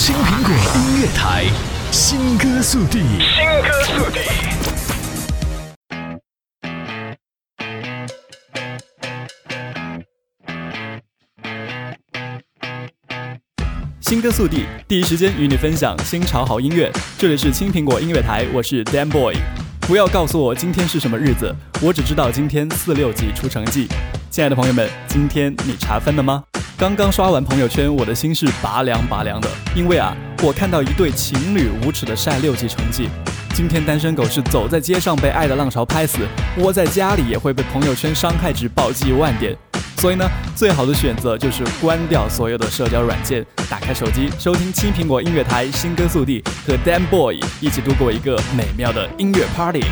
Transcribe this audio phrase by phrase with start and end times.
[0.00, 1.44] 青苹果音乐台，
[1.92, 4.20] 新歌速递，新歌速递。
[14.00, 16.90] 新歌速递，第一时间与你分享新潮好音乐。
[17.18, 19.36] 这里是青苹果音乐台，我是 Dan Boy。
[19.82, 23.86] 不要告诉我今天是什么日子，我只知道今天四六级出成绩。
[24.30, 26.44] 亲爱的朋友们，今天你查分了吗？
[26.80, 33.06] 刚刚刷完朋友圈，我的心是拔凉拔凉的，因为啊，我看到一对情侣无耻的晒六级成绩。
[33.52, 36.20] 今天单身狗是走在街上被爱的浪潮拍死，
[36.56, 39.54] 窝在家里也会被朋友圈伤害值暴击万点。
[39.98, 49.84] 所以呢，最好的选择就是关掉所有的社交软件，打开手机收听青苹果音乐台新歌速递，和 Damn Boy 一起度过一个美妙的音乐 Party。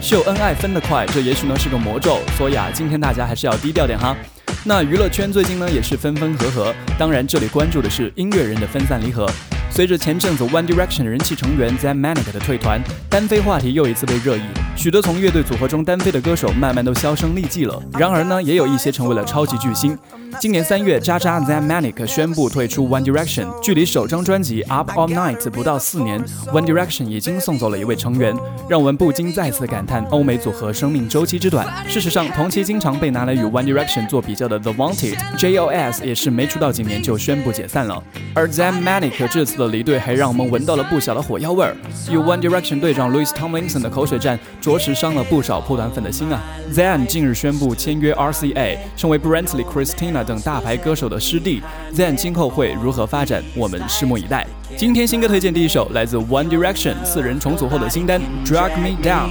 [0.00, 4.16] 秀恩爱分得快，这也许呢是个魔咒，所以啊，今天大家还是要低调点哈。
[4.62, 9.26] 那娱乐圈最近呢也是分分合合，当然这里关注的是音乐人的分散离合。
[9.70, 14.42] 随着前阵子 One Direction 人气成员 Zayn Malik 的退团，单飞话题又一次被热议。
[14.76, 17.80] 许多从乐队组合中单飞的歌手，慢慢都销声匿迹了。
[17.92, 19.96] 然而呢，也有一些成为了超级巨星。
[20.40, 28.34] 今年三月，渣渣 Zayn Malik 宣布退出 One Direction，距离首张专辑 Up All Night 不到四年，One Direction 已经送走了一位成员，
[28.68, 31.66] 让我们不禁再次感叹欧美组合生命周期之短。
[31.88, 38.02] 事实上，同期经常被拿来与 One Direction 做比较的 The Wanted J.O.S 也是没出道几年就宣布解散了。
[38.34, 41.76] 而 Zayn Malik 这次的离队还让我们闻到了不小的火药味儿。
[42.10, 46.40] 与 One Direction 队长 Louis Tomlinson 的口水战，着实伤了不少破团粉的心啊。
[46.72, 51.62] Zayn 近日宣布签约 RCA，成为 Brantley Christina 等大牌歌手的师弟。
[51.94, 54.46] Zayn 今后会如何发展，我们拭目以待。
[54.76, 59.30] 今天新歌推荐第一首来自 One Direction 四人重组后的新单《Drag Me Down》。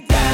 [0.00, 0.33] down.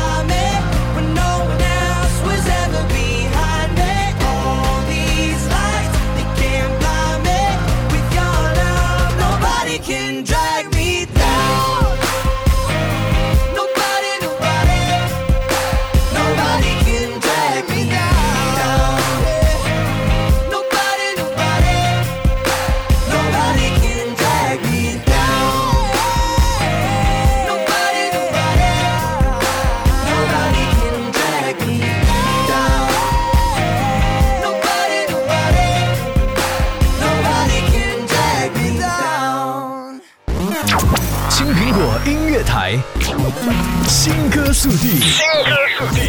[44.61, 46.01] 速递，新歌速递。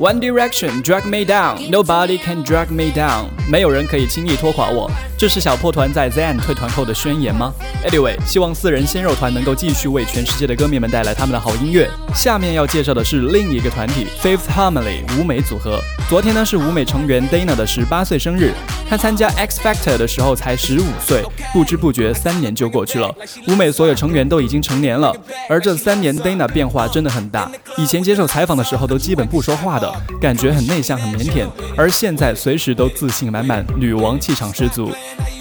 [0.00, 3.28] One Direction drag me down, nobody can drag me down。
[3.48, 4.90] 没有人可以轻易拖垮我。
[5.16, 7.52] 这是小破团在 ZAN 退团后的宣言吗
[7.86, 11.88] ？Anyway，希望四人鲜肉团能够继续为全世界的歌迷们带来他们的好音乐。
[12.14, 15.80] 下面要介绍的是另一个团体 Fifth Harmony 舞美组合。
[16.08, 18.52] 昨天呢是舞美成员 Dana 的十八岁生日，
[18.90, 21.22] 她参加 X Factor 的时候才十五岁，
[21.52, 23.14] 不知不觉三年就过去了。
[23.46, 25.16] 舞美所有成员都已经成年了，
[25.48, 27.50] 而这三年 Dana 变化真的很大。
[27.78, 29.90] 以前接受采访的时候都基本不说话的，
[30.20, 31.46] 感觉很内向很腼腆，
[31.76, 34.92] 而现在随时都自信满满，女王气场十足。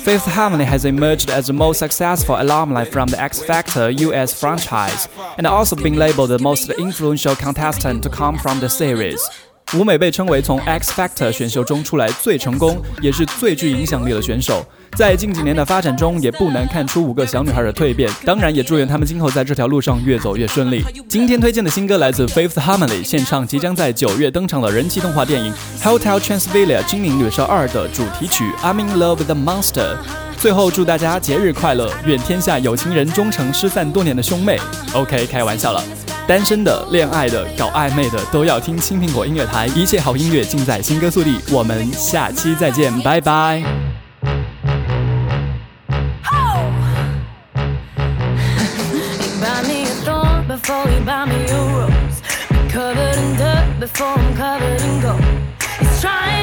[0.04, 5.08] Fifth Harmony has emerged as the most successful alumni from the X Factor US franchise,
[5.38, 9.22] and also been labeled the most influential contestant to come from the series.
[9.76, 14.64] 舞美被称为从 X Factor 选秀中出来最成功，也是最具影响力的选手。
[14.96, 18.08] 在近几年的发展中，也不难看出五个小女孩的蜕变。
[18.24, 20.86] 当然，也祝愿她们今后在这条路上越走越顺利。
[21.10, 29.96] 今天推荐的新歌来自 Fifth Harmony，献唱即将在九月登场的人气动画电影《Hotel Transylvania 精灵旅社二》的主题曲《I'm in Love with the Monster》。
[30.38, 34.60] 最后祝大家节日快乐，愿天下有情人终成失散多年的兄妹。
[34.94, 35.84] OK，开玩笑了。
[36.28, 41.40] 单身的、恋爱的、搞暧昧的，都要听青苹果音乐台，一切好音乐尽在新歌速递。
[41.52, 43.64] 我们下期再见，拜拜。
[56.04, 56.43] changing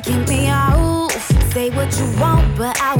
[0.00, 1.10] he's me out.
[1.52, 2.96] Say what you want, but I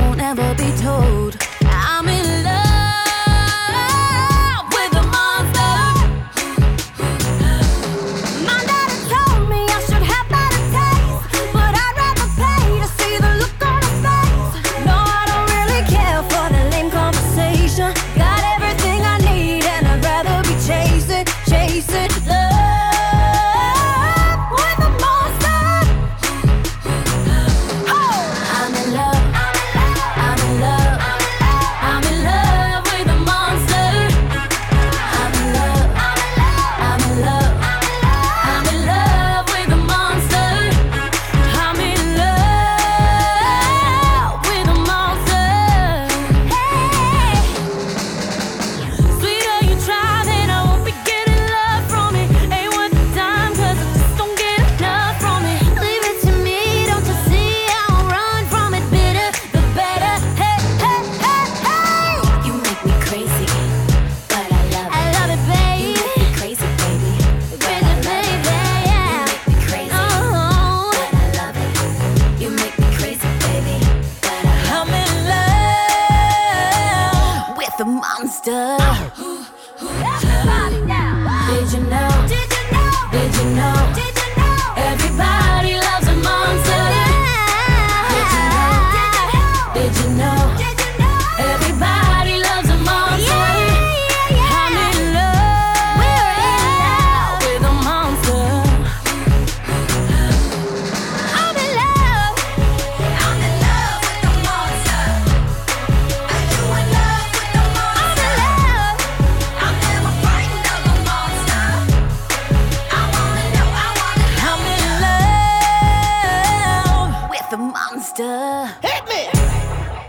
[118.19, 118.75] monster.
[118.83, 119.29] Hit me!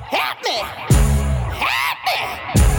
[0.10, 0.58] Hit me!
[1.54, 2.73] Hit me!